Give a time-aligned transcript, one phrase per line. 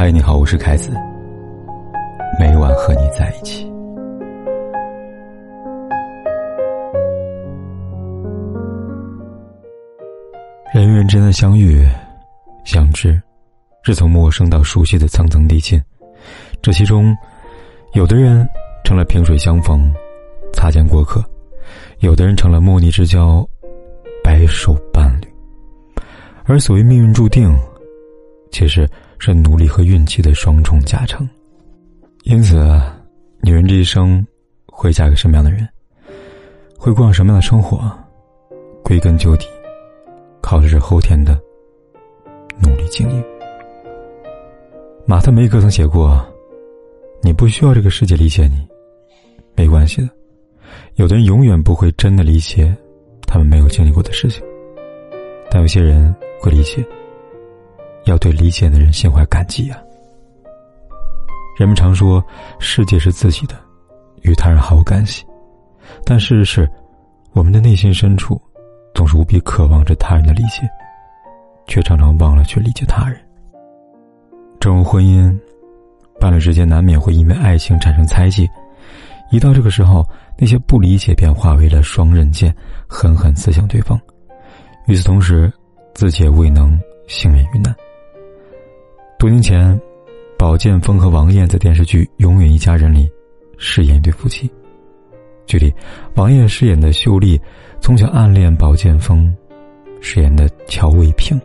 [0.00, 0.92] 嗨，你好，我是凯子。
[2.38, 3.68] 每晚和你在一起。
[10.72, 11.84] 人与人之间的相遇、
[12.64, 13.20] 相知，
[13.82, 15.82] 是从陌生到熟悉的层层递进。
[16.62, 17.12] 这其中，
[17.92, 18.48] 有的人
[18.84, 19.92] 成了萍水相逢、
[20.52, 21.20] 擦肩过客；
[21.98, 23.44] 有的人成了莫逆之交、
[24.22, 25.26] 白首伴侣。
[26.44, 27.52] 而所谓命运注定，
[28.52, 28.88] 其实
[29.18, 31.28] 是努力和运气的双重加成。
[32.24, 32.56] 因此，
[33.40, 34.24] 女人这一生
[34.66, 35.68] 会嫁给什么样的人，
[36.78, 37.90] 会过上什么样的生活，
[38.82, 39.46] 归根究底，
[40.40, 41.38] 靠的是后天的
[42.62, 43.24] 努力经营。
[45.06, 46.24] 马特梅克曾写过
[47.22, 48.66] ：“你不需要这个世界理解你，
[49.56, 50.08] 没关系的。
[50.96, 52.76] 有的人永远不会真的理解
[53.26, 54.42] 他们没有经历过的事情，
[55.50, 56.86] 但有些人。”会理解，
[58.08, 59.78] 要对理解的人心怀感激啊。
[61.58, 62.24] 人们常说
[62.58, 63.54] 世界是自己的，
[64.22, 65.24] 与他人毫无干系，
[66.04, 66.70] 但事实是，
[67.32, 68.40] 我们的内心深处
[68.94, 70.62] 总是无比渴望着他人的理解，
[71.66, 73.18] 却常常忘了去理解他人。
[74.60, 75.36] 正如婚姻，
[76.20, 78.48] 伴侣之间难免会因为爱情产生猜忌，
[79.30, 80.06] 一到这个时候，
[80.36, 82.54] 那些不理解便化为了双刃剑，
[82.88, 84.00] 狠狠刺向对方。
[84.86, 85.52] 与此同时，
[85.92, 87.74] 自己也未能幸免于难。
[89.18, 89.78] 多年前，
[90.38, 93.10] 宝剑锋和王艳在电视剧《永远一家人》里
[93.56, 94.48] 饰演一对夫妻。
[95.44, 95.74] 剧里，
[96.14, 97.40] 王艳饰演的秀丽
[97.80, 99.34] 从小暗恋宝剑锋，
[100.00, 101.36] 饰演的乔卫平。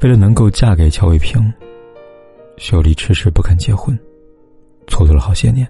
[0.00, 1.40] 为了能够嫁给乔卫平，
[2.56, 3.96] 秀丽迟迟不肯结婚，
[4.88, 5.64] 蹉跎了好些年。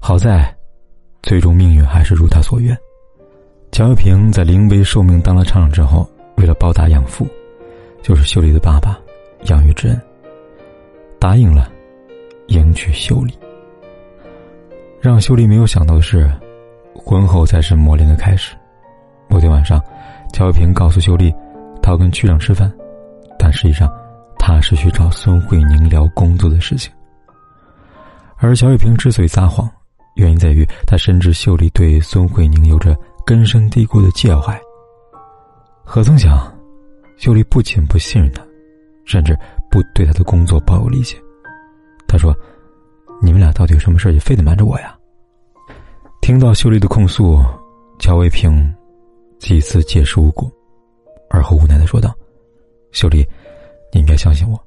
[0.00, 0.52] 好在，
[1.22, 2.76] 最终命运还是如他所愿。
[3.70, 6.08] 乔卫平在临危受命当了厂长之后。
[6.36, 7.28] 为了报答养父，
[8.02, 8.98] 就是秀丽的爸爸
[9.44, 10.00] 养育之恩，
[11.18, 11.70] 答应了
[12.48, 13.36] 迎娶秀丽。
[15.00, 16.30] 让秀丽没有想到的是，
[16.94, 18.56] 婚后才是磨练的开始。
[19.28, 19.82] 某天晚上，
[20.32, 21.34] 乔玉平告诉秀丽，
[21.82, 22.72] 他要跟区长吃饭，
[23.38, 23.92] 但实际上
[24.38, 26.92] 他是去找孙慧宁聊工作的事情。
[28.36, 29.70] 而乔玉平之所以撒谎，
[30.16, 34.58] 原因在于他深知秀丽对孙慧宁有着根深蒂固的介怀。
[35.82, 36.52] 何曾想，
[37.16, 38.43] 秀丽不仅不信任他，
[39.04, 39.38] 甚至
[39.70, 41.16] 不对他的工作抱有理解。
[42.06, 42.34] 他说
[43.20, 44.96] ：“你们俩到底有什么事就非得瞒着我呀？”
[46.22, 47.38] 听到秀丽的控诉，
[47.98, 48.72] 乔卫平
[49.38, 50.50] 几次解释无果，
[51.28, 52.14] 而后无奈的说道
[52.92, 53.26] ：“秀丽，
[53.92, 54.58] 你应该相信我，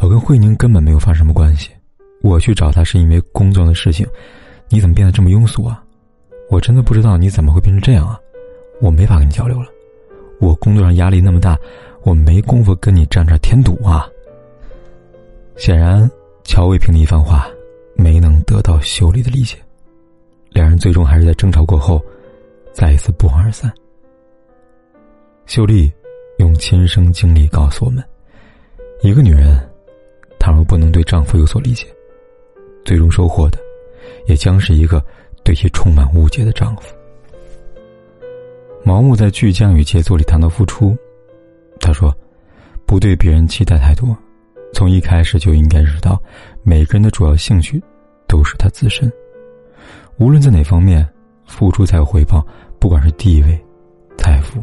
[0.00, 1.70] 我跟慧宁根本没有发生什么关系。
[2.22, 4.06] 我去找他是因为工作的事情，
[4.68, 5.82] 你怎么变得这么庸俗啊？
[6.50, 8.18] 我真的不知道你怎么会变成这样啊！
[8.80, 9.68] 我没法跟你交流了。”
[10.40, 11.58] 我工作上压力那么大，
[12.02, 14.08] 我没工夫跟你站这添堵啊。
[15.56, 16.10] 显然，
[16.44, 17.46] 乔卫平的一番话
[17.94, 19.56] 没能得到秀丽的理解，
[20.50, 22.02] 两人最终还是在争吵过后，
[22.72, 23.70] 再一次不欢而散。
[25.46, 25.92] 秀丽
[26.38, 28.02] 用亲身经历告诉我们：
[29.02, 29.58] 一个女人，
[30.38, 31.86] 倘若不能对丈夫有所理解，
[32.84, 33.58] 最终收获的，
[34.26, 35.04] 也将是一个
[35.44, 36.94] 对其充满误解的丈夫。
[38.82, 40.96] 毛木在《巨匠与杰作》里谈到付出，
[41.80, 42.14] 他说
[42.86, 44.16] ：“不对别人期待太多，
[44.72, 46.20] 从一开始就应该知道，
[46.62, 47.82] 每个人的主要兴趣
[48.28, 49.10] 都是他自身。
[50.18, 51.08] 无论在哪方面，
[51.46, 52.46] 付出才有回报，
[52.78, 53.58] 不管是地位、
[54.18, 54.62] 财富、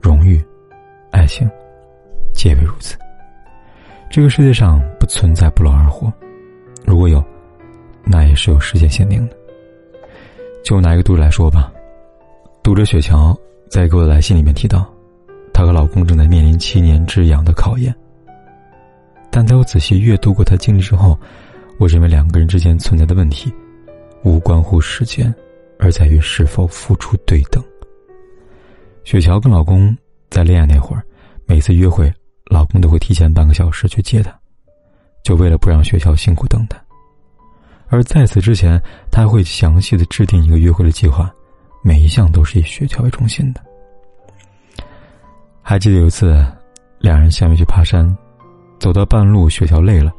[0.00, 0.42] 荣誉、
[1.10, 1.48] 爱情，
[2.32, 2.96] 皆为如此。
[4.10, 6.12] 这个世界上不存在不劳而获，
[6.84, 7.22] 如果有，
[8.04, 9.36] 那也是有时间限定的。
[10.64, 11.72] 就拿一个度来说吧。”
[12.62, 13.36] 读者雪乔
[13.70, 14.86] 在给我的来信里面提到，
[15.60, 17.94] 她和老公正在面临七年之痒的考验。
[19.30, 21.20] 但在我仔细阅读过她经历之后，
[21.78, 23.52] 我认为两个人之间存在的问题，
[24.24, 25.30] 无关乎时间，
[25.78, 27.62] 而在于是否付出对等。
[29.04, 29.94] 雪乔跟老公
[30.30, 31.04] 在恋爱那会儿，
[31.44, 32.10] 每次约会，
[32.50, 34.34] 老公都会提前半个小时去接她，
[35.22, 36.82] 就为了不让雪乔辛苦等待。
[37.88, 38.80] 而在此之前，
[39.10, 41.30] 他会详细的制定一个约会的计划。
[41.82, 43.60] 每一项都是以雪橇为中心的。
[45.62, 46.44] 还记得有一次，
[46.98, 48.16] 两人相约去爬山，
[48.78, 50.12] 走到半路，雪橇累了，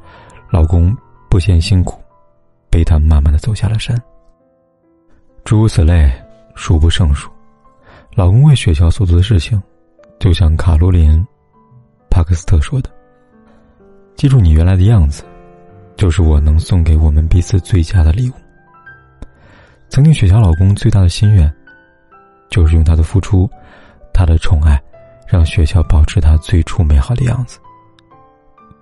[0.49, 0.95] 老公
[1.29, 1.99] 不嫌辛苦，
[2.69, 4.01] 背她慢慢的走下了山。
[5.43, 6.11] 诸如此类，
[6.55, 7.29] 数不胜数。
[8.13, 9.61] 老公为雪橇所做的事情，
[10.19, 11.19] 就像卡罗琳·
[12.09, 12.89] 帕克斯特说的
[14.15, 15.23] ：“记住你原来的样子，
[15.95, 18.33] 就是我能送给我们彼此最佳的礼物。”
[19.89, 21.51] 曾经，雪橇老公最大的心愿，
[22.49, 23.49] 就是用他的付出，
[24.13, 24.81] 他的宠爱，
[25.31, 27.57] 让雪橇保持他最初美好的样子。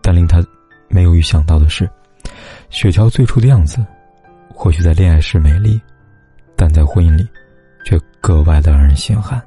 [0.01, 0.43] 但令他
[0.87, 1.87] 没有预想到的是，
[2.71, 3.85] 雪乔最初的样子，
[4.51, 5.79] 或许在恋爱时美丽，
[6.55, 7.27] 但在婚姻里，
[7.85, 9.39] 却格外的让人心寒。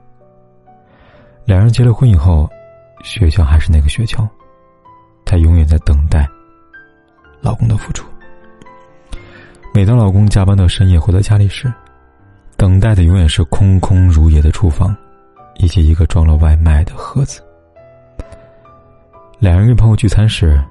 [1.44, 2.48] 两人结了婚以后，
[3.02, 4.28] 雪乔还是那个雪乔，
[5.24, 6.28] 她永远在等待
[7.40, 8.06] 老公的付出。
[9.74, 11.72] 每当老公加班到深夜回到家里时，
[12.56, 14.96] 等待的永远是空空如也的厨房，
[15.56, 17.42] 以及一个装了外卖的盒子。
[19.38, 20.62] 两人跟朋友聚餐时，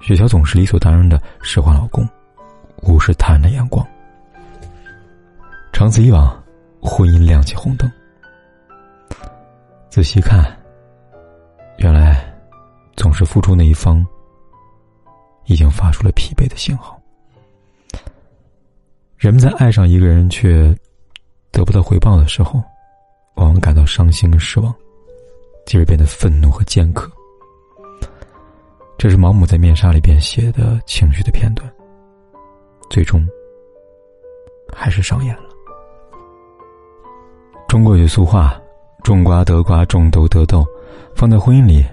[0.00, 2.08] 雪乔总是理所当然的使唤老公，
[2.82, 3.86] 无视他人的眼光。
[5.72, 6.42] 长此以往，
[6.80, 7.90] 婚姻亮起红灯。
[9.88, 10.44] 仔细看，
[11.78, 12.22] 原来
[12.96, 14.06] 总是付出那一方
[15.46, 17.00] 已经发出了疲惫的信号。
[19.16, 20.76] 人们在爱上一个人却
[21.50, 22.62] 得不到回报的时候，
[23.36, 24.74] 往往感到伤心跟失望，
[25.64, 27.10] 继而变得愤怒和尖刻。
[28.98, 31.72] 这是毛姆在《面纱》里边写的情绪的片段，
[32.90, 33.26] 最终
[34.74, 35.44] 还是上演了。
[37.68, 38.60] 中国有俗话。
[39.02, 40.66] 种瓜得瓜，种豆得豆，
[41.14, 41.86] 放在婚姻里，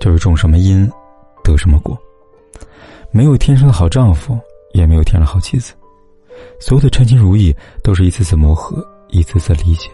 [0.00, 0.90] 就是种什么因，
[1.44, 1.94] 得什么果。
[3.10, 4.38] 没有天生的好丈夫，
[4.72, 5.74] 也没有天生的好妻子。
[6.58, 7.54] 所有的称心如意，
[7.84, 9.90] 都是一次次磨合，一次次理解，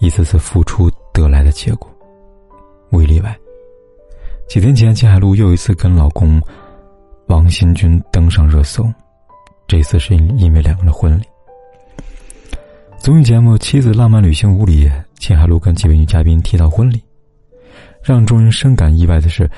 [0.00, 1.90] 一次次付出得来的结果，
[2.90, 3.36] 无一例外。
[4.48, 6.40] 几天前，金海璐又一次跟老公
[7.26, 8.86] 王新军登上热搜，
[9.66, 11.24] 这次是因为两个人的婚礼。
[12.98, 17.02] 综艺节目《妻子浪漫旅行屋》里，秦海璐跟几位女嘉宾提到婚礼，
[18.02, 19.50] 让众人深感意外的是，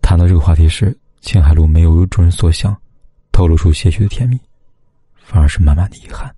[0.00, 2.76] 谈到这个话题时，秦海璐没有如众人所想，
[3.30, 4.38] 透露出些许的甜蜜，
[5.16, 6.34] 反而是满满的遗憾。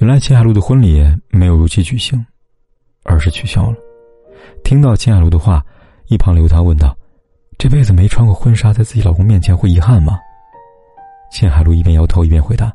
[0.00, 2.24] 原来秦海璐的婚礼没有如期举行，
[3.04, 3.76] 而是取消了。
[4.64, 5.62] 听到秦海璐的话，
[6.06, 6.96] 一旁刘涛问道
[7.58, 10.18] ：“这辈子没穿过婚纱，在自己老公面前会遗憾吗？”
[11.30, 12.72] 秦海璐一边摇头一边回答：“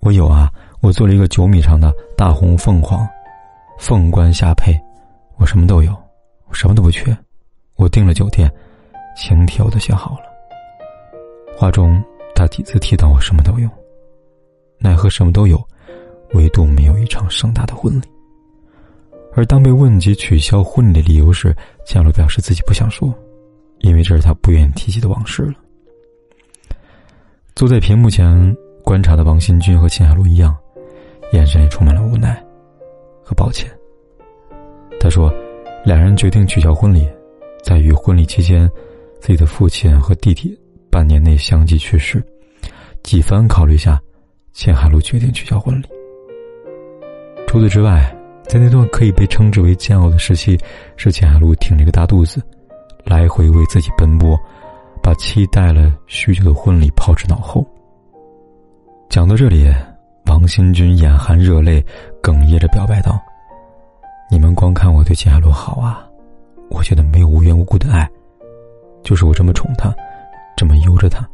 [0.00, 0.50] 我有啊。”
[0.80, 3.08] 我做了一个九米长的大红凤凰，
[3.78, 4.78] 凤冠霞帔，
[5.36, 5.96] 我什么都有，
[6.46, 7.16] 我什么都不缺。
[7.76, 8.52] 我订了酒店，
[9.16, 10.24] 请帖我都写好了。
[11.56, 12.04] 话中，
[12.34, 13.68] 他几次提到我什么都有，
[14.78, 15.56] 奈何什么都有，
[16.34, 18.04] 唯独没有一场盛大的婚礼。
[19.32, 23.12] 而当被问及取消婚礼的理由时，江洛表示自己不想说，
[23.78, 25.54] 因为这是他不愿意提起的往事了。
[27.54, 30.54] 坐在屏幕前观察的王新军和秦海璐一样。
[31.32, 32.40] 眼神里充满了无奈
[33.24, 33.68] 和抱歉。
[35.00, 35.34] 他说
[35.84, 37.08] ：“两人决定取消婚礼，
[37.60, 38.70] 在于婚礼期间，
[39.20, 40.56] 自己的父亲和弟弟
[40.90, 42.22] 半年内相继去世。
[43.02, 44.00] 几番考虑下，
[44.52, 45.86] 钱海璐决定取消婚礼。
[47.54, 48.12] 除此之外，
[48.48, 50.58] 在那段可以被称之为煎熬的时期，
[50.96, 52.42] 是秦海璐挺着个大肚子，
[53.04, 54.36] 来回为自己奔波，
[55.00, 57.64] 把期待了许久的婚礼抛之脑后。”
[59.08, 59.72] 讲到这里。
[60.26, 61.80] 王新军眼含热泪，
[62.20, 63.20] 哽咽着表白道
[64.28, 66.04] ：“你们光看我对秦海璐好啊，
[66.70, 68.10] 我觉得没有无缘无故的爱，
[69.04, 69.94] 就是我这么宠她，
[70.56, 71.24] 这么悠着她，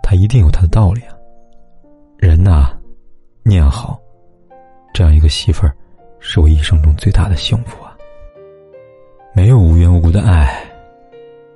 [0.00, 1.16] 她一定有她的道理啊。
[2.18, 2.70] 人呐，
[3.42, 3.98] 念好，
[4.92, 5.74] 这样一个媳妇儿，
[6.18, 7.96] 是我一生中最大的幸福啊。
[9.34, 10.64] 没有无缘无故的爱，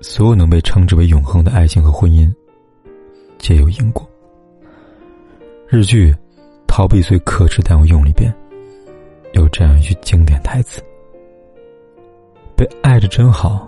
[0.01, 2.33] 所有能被称之为永恒的爱情和婚姻，
[3.39, 4.09] 皆有因果。
[5.69, 6.15] 日剧。”
[6.67, 8.35] 逃避最可耻但又用力边，
[9.33, 10.83] 有这样一句经典台词
[12.57, 13.65] ：“被爱着真好，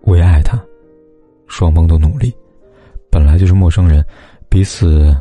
[0.00, 0.60] 为爱他，
[1.46, 2.34] 双方都努力。
[3.08, 4.04] 本来就是陌生人，
[4.48, 5.16] 彼此，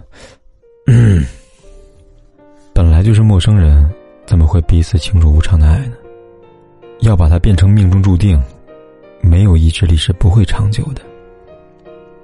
[2.79, 3.93] 本来就是陌生人，
[4.25, 5.98] 怎么会彼此情楚无常的爱呢？
[7.01, 8.41] 要把它变成命中注定，
[9.19, 11.01] 没有意志力是不会长久的。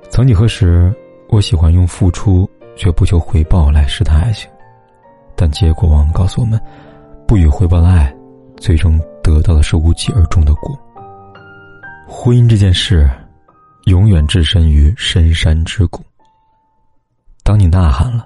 [0.09, 0.95] 曾几何时，
[1.27, 4.49] 我喜欢用付出却不求回报来试探爱情。”
[5.35, 6.57] 但结果往往告诉我们，
[7.27, 8.15] 不予回报的爱，
[8.55, 10.73] 最终得到的是无疾而终的果。
[12.07, 13.11] 婚姻这件事，
[13.87, 16.01] 永远置身于深山之谷。
[17.43, 18.25] 当你呐喊了，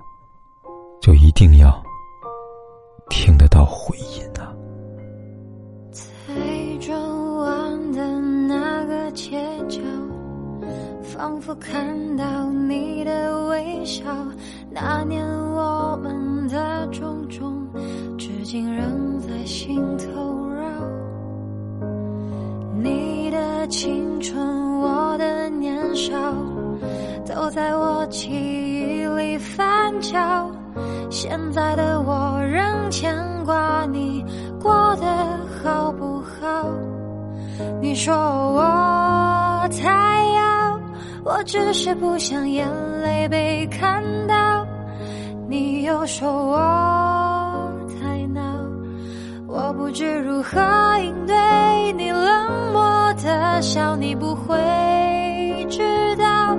[1.01, 1.83] 就一定要
[3.09, 4.53] 听得到回音啊！
[5.91, 6.33] 在
[6.79, 6.97] 转
[7.37, 9.37] 弯的那个街
[9.67, 9.79] 角，
[11.03, 14.03] 仿佛看到你的微笑。
[14.71, 17.67] 那年我们的种种，
[18.17, 20.63] 至今仍在心头绕。
[22.81, 26.15] 你的青春，我的年少，
[27.25, 30.49] 都在我记忆里翻搅。
[31.09, 34.23] 现在的我仍牵挂你
[34.61, 35.05] 过得
[35.63, 36.65] 好不好？
[37.81, 40.79] 你说我太要。
[41.25, 42.67] 我只是不想眼
[43.03, 44.65] 泪被看到。
[45.47, 46.57] 你又说我
[47.99, 48.41] 太闹，
[49.47, 50.59] 我不知如何
[51.03, 51.35] 应对
[51.93, 54.55] 你冷漠的笑，你不会
[55.69, 56.55] 知道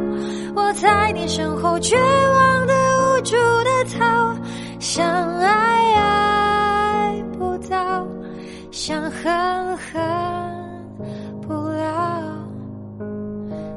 [0.55, 2.40] 我在你身后绝望，
[4.93, 5.07] 想
[5.39, 8.05] 爱爱不到，
[8.73, 10.03] 想恨恨
[11.41, 12.35] 不了，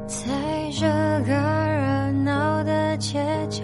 [0.08, 0.26] 在
[0.72, 0.88] 这
[1.28, 3.62] 个热闹的街角。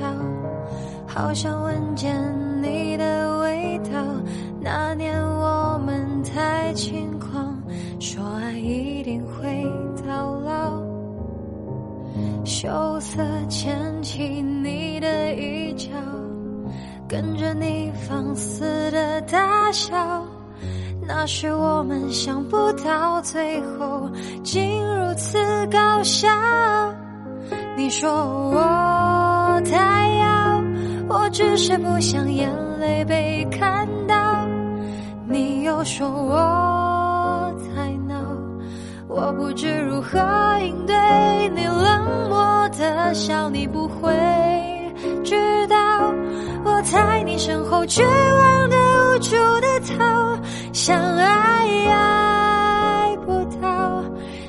[1.08, 2.16] 好想闻见
[2.62, 4.00] 你的味道。
[4.62, 7.60] 那年我们太轻狂，
[8.00, 9.66] 说爱一定会
[10.08, 10.80] 到老。
[12.46, 14.40] 羞涩牵起，
[17.10, 20.24] 跟着你放肆的大笑。
[21.08, 24.08] 那是我们想不到最后
[24.44, 25.40] 竟如此
[25.72, 26.30] 搞笑。
[27.76, 28.10] 你说
[28.52, 30.62] 我太傲。
[31.12, 32.48] 我只是不想眼
[32.80, 34.48] 泪被看到，
[35.28, 38.16] 你又说我太闹，
[39.08, 40.20] 我不知如何
[40.62, 40.96] 应对
[41.56, 44.14] 你冷漠的笑，你不会
[46.82, 50.40] 在你身后绝望的无助的逃，
[50.74, 54.04] 想爱爱不到，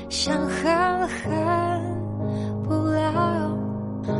[0.09, 1.29] 想恨恨
[2.63, 3.51] 不了，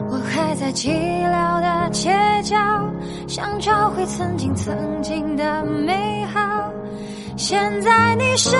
[0.09, 0.89] 我还在寂
[1.29, 2.11] 寥的街
[2.43, 2.57] 角。
[3.27, 6.69] 想找回曾经曾经的美好，
[7.37, 8.59] 现在你身